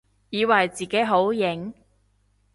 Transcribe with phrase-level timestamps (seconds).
[0.31, 1.75] 以為自己好型？